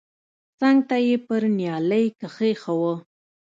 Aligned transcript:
څنگ 0.59 0.79
ته 0.89 0.97
يې 1.07 1.15
پر 1.27 1.41
نيالۍ 1.57 2.05
کښېښوه. 2.19 2.93